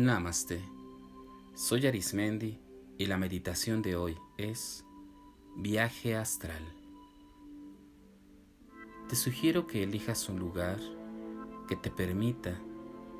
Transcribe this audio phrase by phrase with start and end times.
[0.00, 0.62] Namaste.
[1.54, 2.58] Soy Arismendi
[2.96, 4.82] y la meditación de hoy es
[5.56, 6.62] Viaje Astral.
[9.10, 10.78] Te sugiero que elijas un lugar
[11.68, 12.58] que te permita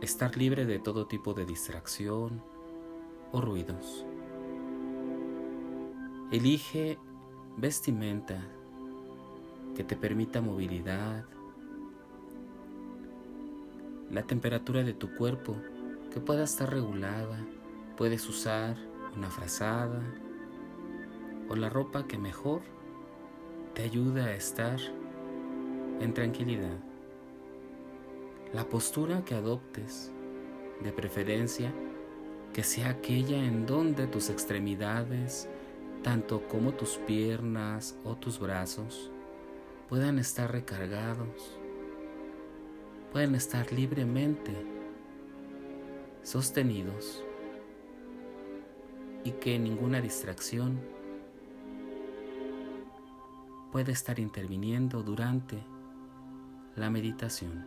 [0.01, 2.43] estar libre de todo tipo de distracción
[3.31, 4.07] o ruidos.
[6.33, 6.97] Elige
[7.59, 8.43] vestimenta
[9.77, 11.27] que te permita movilidad,
[14.11, 15.57] la temperatura de tu cuerpo
[16.11, 17.39] que pueda estar regulada.
[17.97, 18.77] Puedes usar
[19.17, 20.03] una frazada
[21.49, 22.63] o la ropa que mejor
[23.75, 24.79] te ayude a estar
[26.01, 26.79] en tranquilidad.
[28.53, 30.13] La postura que adoptes,
[30.83, 31.73] de preferencia,
[32.53, 35.49] que sea aquella en donde tus extremidades,
[36.03, 39.11] tanto como tus piernas o tus brazos,
[39.89, 41.59] puedan estar recargados,
[43.13, 44.80] pueden estar libremente
[46.23, 47.25] sostenidos
[49.25, 50.81] y que ninguna distracción
[53.73, 55.63] puede estar interviniendo durante
[56.77, 57.67] la meditación.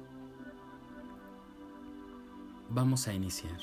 [2.70, 3.60] Vamos a iniciar.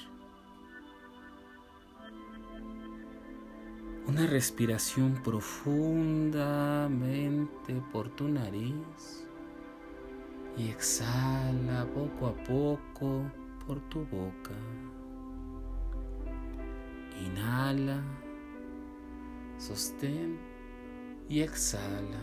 [4.06, 9.26] Una respiración profundamente por tu nariz
[10.56, 13.24] y exhala poco a poco
[13.66, 14.54] por tu boca.
[17.24, 18.02] Inhala,
[19.58, 20.38] sostén
[21.28, 22.20] y exhala.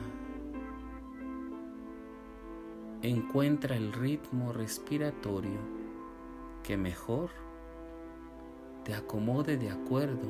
[3.02, 5.60] Encuentra el ritmo respiratorio
[6.64, 7.30] que mejor
[8.84, 10.28] te acomode de acuerdo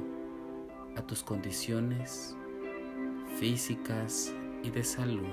[0.96, 2.36] a tus condiciones
[3.40, 4.34] físicas
[4.64, 5.28] y de salud.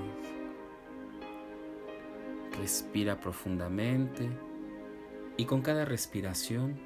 [2.57, 4.29] Respira profundamente
[5.37, 6.79] y con cada respiración,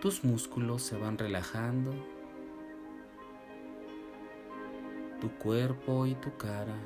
[0.00, 1.92] tus músculos se van relajando,
[5.20, 6.76] tu cuerpo y tu cara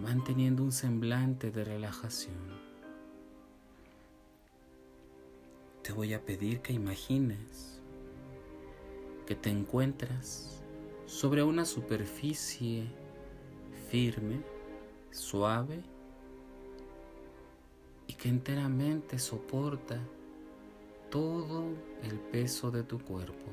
[0.00, 2.68] manteniendo un semblante de relajación.
[5.82, 7.80] Te voy a pedir que imagines
[9.26, 10.62] que te encuentras
[11.06, 12.86] sobre una superficie
[13.90, 14.42] firme,
[15.10, 15.82] suave
[18.08, 20.00] y que enteramente soporta
[21.10, 21.64] todo
[22.02, 23.52] el peso de tu cuerpo.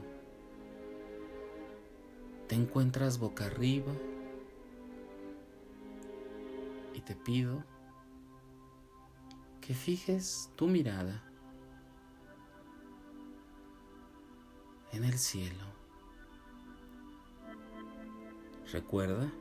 [2.47, 3.91] Te encuentras boca arriba
[6.94, 7.63] y te pido
[9.61, 11.23] que fijes tu mirada
[14.94, 15.65] en el cielo.
[18.71, 19.31] Recuerda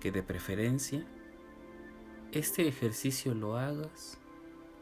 [0.00, 1.06] que de preferencia
[2.32, 4.18] este ejercicio lo hagas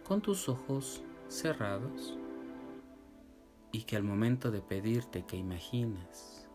[0.04, 2.18] con tus ojos cerrados
[3.70, 6.48] y que al momento de pedirte que imagines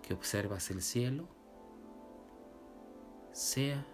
[0.00, 1.28] que observas el cielo,
[3.32, 3.86] sea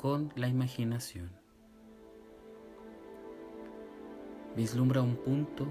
[0.00, 1.32] con la imaginación.
[4.56, 5.66] Vislumbra un punto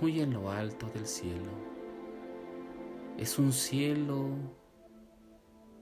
[0.00, 1.50] muy en lo alto del cielo.
[3.16, 4.28] Es un cielo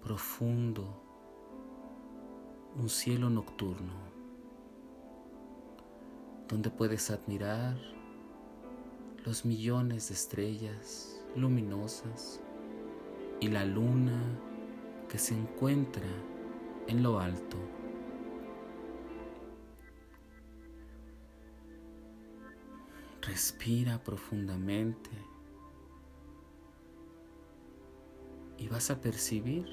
[0.00, 1.02] profundo,
[2.76, 4.15] un cielo nocturno
[6.48, 7.76] donde puedes admirar
[9.24, 12.40] los millones de estrellas luminosas
[13.40, 14.20] y la luna
[15.08, 16.06] que se encuentra
[16.86, 17.56] en lo alto.
[23.22, 25.10] Respira profundamente
[28.56, 29.66] y vas a percibir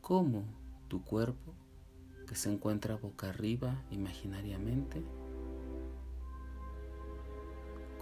[0.00, 0.44] cómo
[0.88, 1.54] tu cuerpo
[2.28, 5.02] que se encuentra boca arriba imaginariamente,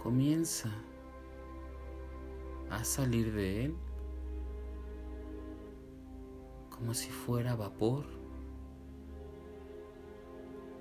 [0.03, 0.69] comienza
[2.69, 3.75] a salir de él
[6.69, 8.05] como si fuera vapor,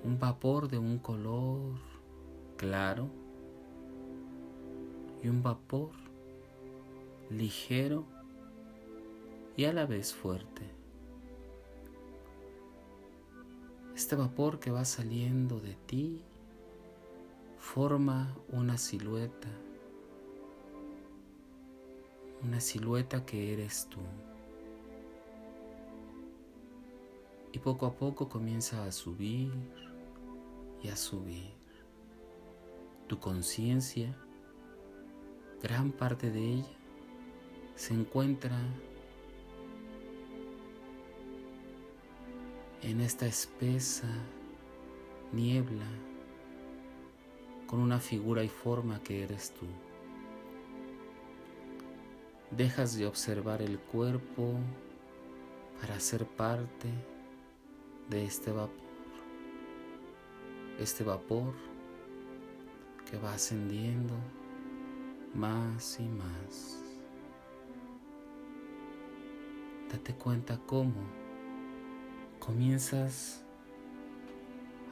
[0.05, 1.79] un vapor de un color
[2.57, 3.09] claro
[5.23, 5.91] y un vapor
[7.31, 8.05] ligero
[9.57, 10.76] y a la vez fuerte.
[13.97, 16.21] Este vapor que va saliendo de ti
[17.57, 19.49] forma una silueta,
[22.43, 24.01] una silueta que eres tú.
[27.53, 29.51] Y poco a poco comienza a subir
[30.83, 31.55] y a subir.
[33.07, 34.15] Tu conciencia,
[35.63, 36.77] gran parte de ella,
[37.77, 38.59] se encuentra
[42.87, 44.07] en esta espesa
[45.33, 45.89] niebla
[47.67, 49.67] con una figura y forma que eres tú.
[52.53, 54.53] Dejas de observar el cuerpo
[55.81, 56.89] para ser parte
[58.09, 58.71] de este vapor.
[60.79, 61.55] Este vapor
[63.11, 64.15] que va ascendiendo
[65.35, 66.81] más y más.
[69.91, 71.26] Date cuenta cómo
[72.47, 73.45] comienzas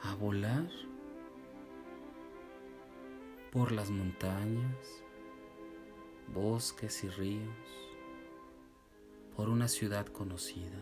[0.03, 0.67] a volar
[3.49, 4.75] por las montañas,
[6.33, 7.55] bosques y ríos,
[9.37, 10.77] por una ciudad conocida.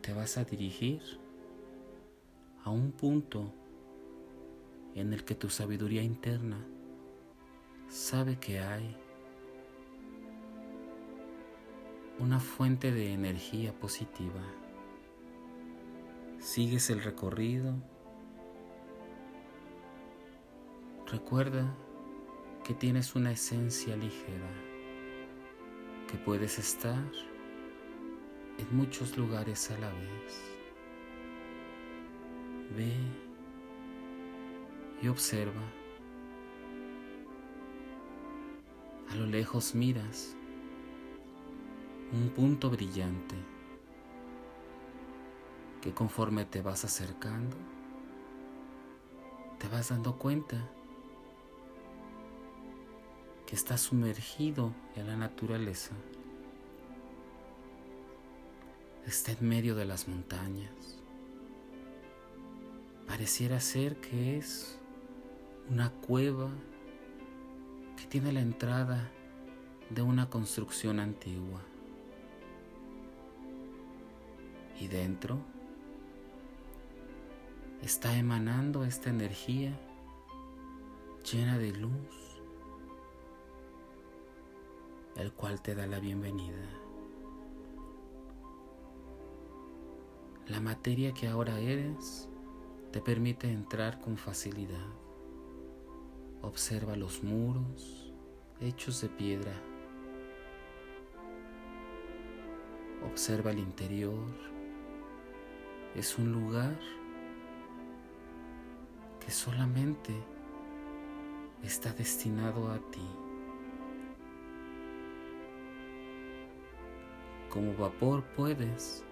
[0.00, 1.00] Te vas a dirigir
[2.64, 3.54] a un punto
[4.96, 6.66] en el que tu sabiduría interna
[7.88, 8.96] sabe que hay
[12.18, 14.40] una fuente de energía positiva.
[16.38, 17.74] Sigues el recorrido.
[21.10, 21.74] Recuerda
[22.62, 24.50] que tienes una esencia ligera,
[26.10, 27.04] que puedes estar
[28.58, 30.40] en muchos lugares a la vez.
[32.76, 32.94] Ve
[35.02, 35.62] y observa.
[39.10, 40.36] A lo lejos miras
[42.14, 43.34] un punto brillante
[45.82, 47.56] que conforme te vas acercando,
[49.58, 50.70] te vas dando cuenta
[53.46, 55.90] que estás sumergido en la naturaleza.
[59.06, 61.02] Está en medio de las montañas.
[63.08, 64.78] Pareciera ser que es
[65.68, 66.48] una cueva
[67.96, 69.10] que tiene la entrada
[69.90, 71.60] de una construcción antigua.
[74.80, 75.38] Y dentro
[77.82, 79.78] está emanando esta energía
[81.30, 82.40] llena de luz,
[85.16, 86.68] el cual te da la bienvenida.
[90.48, 92.28] La materia que ahora eres
[92.90, 94.86] te permite entrar con facilidad.
[96.42, 98.12] Observa los muros
[98.60, 99.52] hechos de piedra.
[103.10, 104.53] Observa el interior.
[105.94, 106.78] Es un lugar
[109.24, 110.12] que solamente
[111.62, 113.08] está destinado a ti.
[117.48, 119.04] Como vapor puedes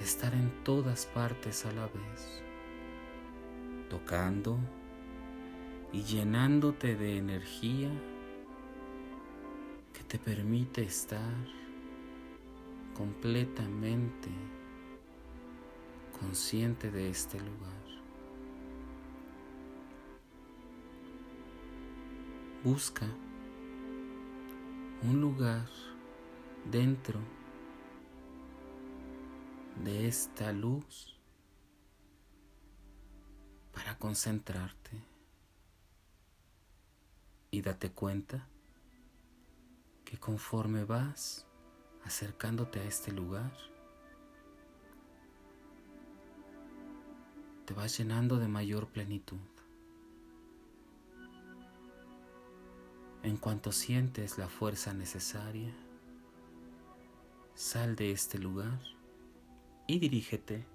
[0.00, 2.42] estar en todas partes a la vez
[3.88, 4.58] tocando
[5.92, 7.90] y llenándote de energía
[9.92, 11.32] que te permite estar
[12.94, 14.30] completamente
[16.18, 17.84] consciente de este lugar.
[22.62, 23.06] Busca
[25.02, 25.68] un lugar
[26.70, 27.20] dentro
[29.84, 31.18] de esta luz
[33.72, 35.02] para concentrarte
[37.50, 38.46] y date cuenta
[40.04, 41.46] que conforme vas
[42.04, 43.52] acercándote a este lugar,
[47.64, 49.38] te vas llenando de mayor plenitud.
[53.22, 55.72] En cuanto sientes la fuerza necesaria,
[57.54, 58.80] sal de este lugar
[59.86, 60.66] y dirígete.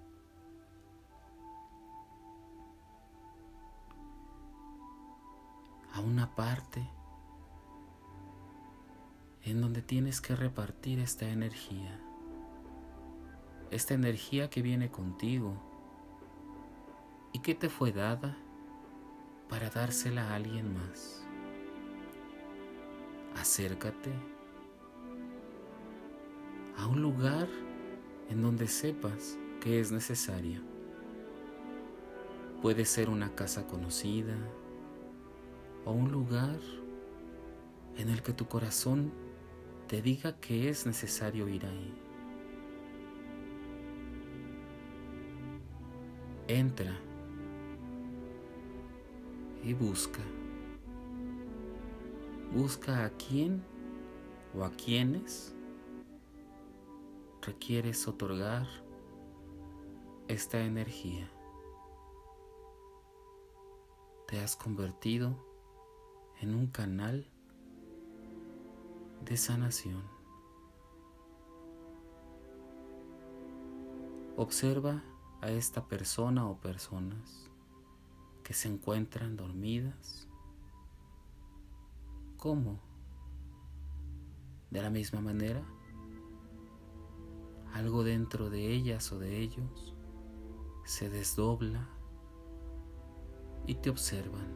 [5.92, 6.88] A una parte
[9.42, 12.00] en donde tienes que repartir esta energía,
[13.70, 15.69] esta energía que viene contigo
[17.32, 18.36] y que te fue dada
[19.48, 21.24] para dársela a alguien más.
[23.36, 24.12] Acércate
[26.76, 27.48] a un lugar
[28.28, 30.62] en donde sepas que es necesario.
[32.62, 34.36] Puede ser una casa conocida,
[35.84, 36.58] o un lugar
[37.96, 39.12] en el que tu corazón
[39.88, 41.94] te diga que es necesario ir ahí.
[46.48, 46.98] Entra
[49.62, 50.20] y busca.
[52.52, 53.62] Busca a quién
[54.56, 55.54] o a quienes
[57.42, 58.66] requieres otorgar
[60.28, 61.30] esta energía.
[64.26, 65.36] Te has convertido
[66.40, 67.28] en un canal
[69.24, 70.02] de sanación.
[74.36, 75.02] Observa
[75.40, 77.49] a esta persona o personas
[78.50, 80.26] que se encuentran dormidas.
[82.36, 82.80] ¿Cómo?
[84.72, 85.62] De la misma manera,
[87.72, 89.94] algo dentro de ellas o de ellos
[90.84, 91.88] se desdobla
[93.68, 94.48] y te observan.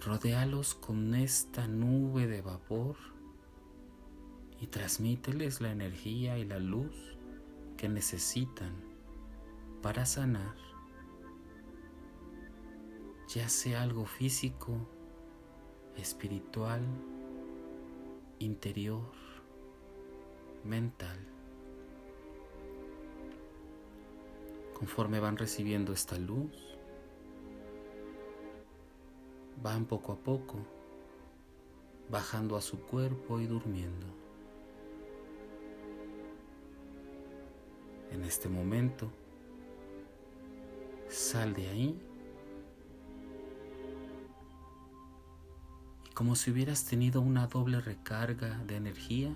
[0.00, 2.96] Rodéalos con esta nube de vapor
[4.62, 7.18] y transmíteles la energía y la luz
[7.76, 8.85] que necesitan
[9.86, 10.56] para sanar,
[13.28, 14.72] ya sea algo físico,
[15.96, 16.82] espiritual,
[18.40, 19.12] interior,
[20.64, 21.16] mental.
[24.74, 26.50] Conforme van recibiendo esta luz,
[29.62, 30.56] van poco a poco
[32.10, 34.08] bajando a su cuerpo y durmiendo.
[38.10, 39.12] En este momento,
[41.16, 41.98] sal de ahí
[46.04, 49.34] y como si hubieras tenido una doble recarga de energía,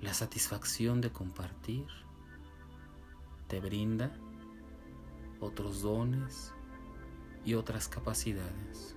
[0.00, 1.86] la satisfacción de compartir
[3.46, 4.10] te brinda
[5.38, 6.54] otros dones
[7.44, 8.96] y otras capacidades.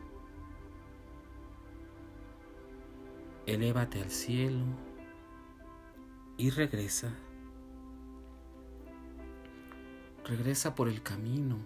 [3.45, 4.63] Elévate al cielo
[6.37, 7.13] y regresa.
[10.25, 11.57] Regresa por el camino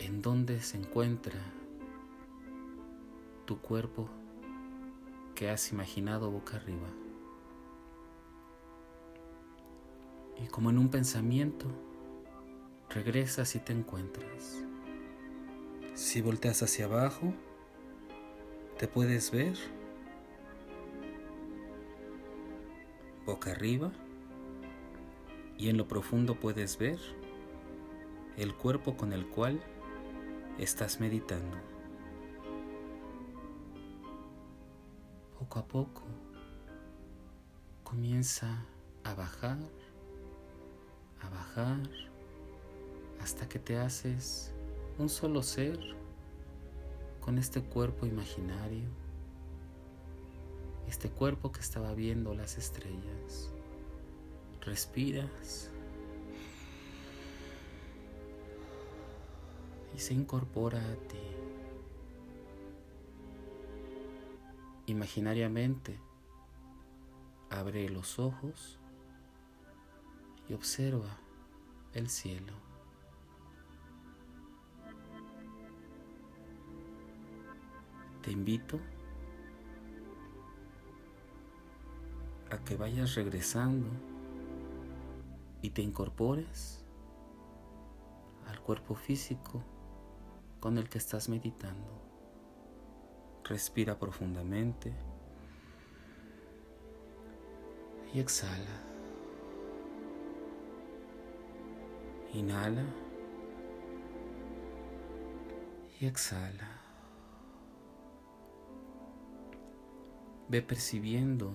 [0.00, 1.38] en donde se encuentra
[3.44, 4.08] tu cuerpo
[5.36, 6.88] que has imaginado boca arriba.
[10.42, 11.66] Y como en un pensamiento,
[12.90, 14.60] regresas y te encuentras.
[15.94, 17.32] Si volteas hacia abajo,
[18.76, 19.56] te puedes ver
[23.24, 23.92] boca arriba
[25.58, 26.98] y en lo profundo puedes ver
[28.36, 29.60] el cuerpo con el cual
[30.58, 31.56] estás meditando.
[35.38, 36.02] Poco a poco
[37.84, 38.64] comienza
[39.04, 39.58] a bajar
[41.22, 41.88] a bajar
[43.20, 44.52] hasta que te haces
[44.98, 45.78] un solo ser
[47.20, 48.88] con este cuerpo imaginario,
[50.86, 53.55] este cuerpo que estaba viendo las estrellas.
[54.66, 55.70] Respiras
[59.94, 61.20] y se incorpora a ti.
[64.86, 66.00] Imaginariamente,
[67.48, 68.80] abre los ojos
[70.48, 71.16] y observa
[71.94, 72.52] el cielo.
[78.20, 78.80] Te invito
[82.50, 84.15] a que vayas regresando
[85.66, 86.84] y te incorpores
[88.46, 89.64] al cuerpo físico
[90.60, 91.90] con el que estás meditando.
[93.42, 94.94] Respira profundamente
[98.14, 98.80] y exhala.
[102.32, 102.84] Inhala
[105.98, 106.80] y exhala.
[110.48, 111.50] Ve percibiendo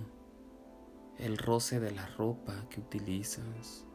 [1.17, 3.85] el roce de la ropa que utilizas.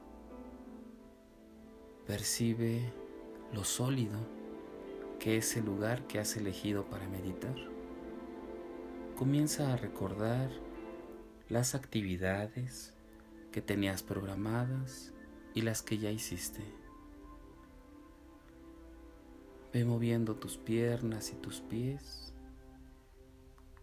[2.06, 2.92] Percibe
[3.52, 4.18] lo sólido
[5.18, 7.56] que es el lugar que has elegido para meditar.
[9.16, 10.50] Comienza a recordar
[11.48, 12.94] las actividades
[13.50, 15.12] que tenías programadas
[15.54, 16.62] y las que ya hiciste.
[19.72, 22.32] Ve moviendo tus piernas y tus pies.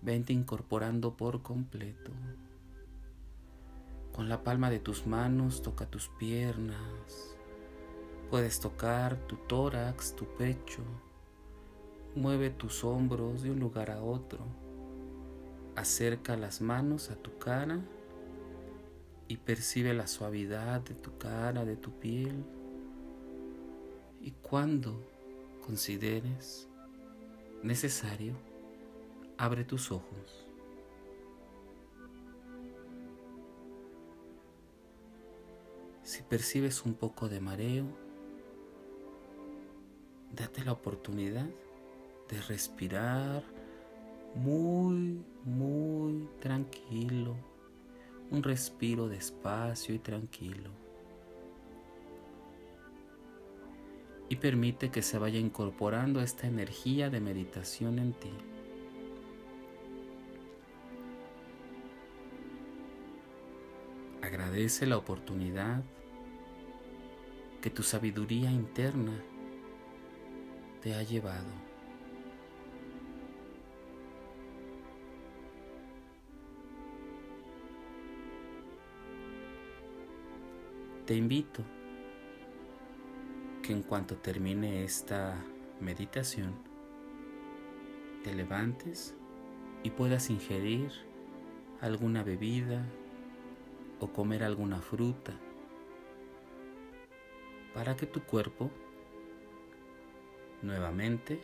[0.02, 2.12] Vente incorporando por completo.
[4.14, 7.33] Con la palma de tus manos toca tus piernas.
[8.34, 10.82] Puedes tocar tu tórax, tu pecho.
[12.16, 14.40] Mueve tus hombros de un lugar a otro.
[15.76, 17.80] Acerca las manos a tu cara
[19.28, 22.44] y percibe la suavidad de tu cara, de tu piel.
[24.20, 25.00] Y cuando
[25.64, 26.68] consideres
[27.62, 28.34] necesario,
[29.38, 30.48] abre tus ojos.
[36.02, 38.03] Si percibes un poco de mareo,
[40.34, 41.48] date la oportunidad
[42.30, 43.44] de respirar
[44.36, 47.36] muy, muy tranquilo
[48.32, 50.72] un respiro despacio y tranquilo.
[54.28, 58.32] Y permite que se vaya incorporando esta energía de meditación en ti.
[64.24, 65.84] Agradece la oportunidad
[67.62, 69.14] que tu sabiduría interna
[70.84, 71.48] te ha llevado.
[81.06, 81.64] Te invito
[83.62, 85.42] que en cuanto termine esta
[85.80, 86.54] meditación,
[88.26, 89.16] te levantes
[89.84, 90.92] y puedas ingerir
[91.80, 92.86] alguna bebida
[94.02, 95.34] o comer alguna fruta
[97.74, 98.70] para que tu cuerpo
[100.64, 101.40] nuevamente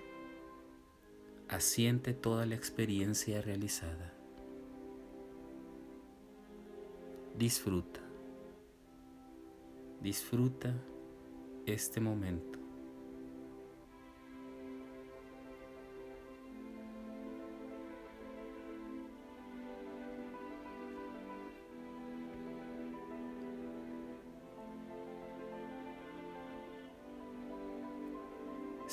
[1.49, 4.13] asiente toda la experiencia realizada.
[7.37, 7.99] Disfruta,
[10.01, 10.73] disfruta
[11.65, 12.48] este momento.